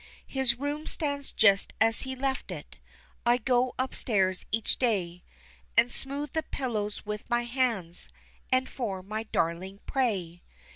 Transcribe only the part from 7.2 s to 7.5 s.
my